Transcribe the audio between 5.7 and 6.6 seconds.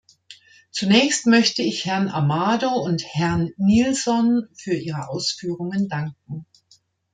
danken.